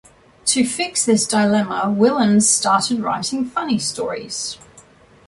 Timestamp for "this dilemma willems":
1.05-2.49